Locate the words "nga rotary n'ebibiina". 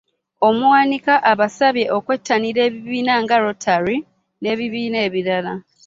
3.23-4.97